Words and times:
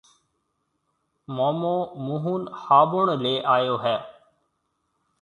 مومو 1.35 1.75
موهن 2.05 2.41
هابُڻ 2.63 3.07
ليَ 3.23 3.33
آئيو 3.55 3.75
هيَ۔ 3.85 3.97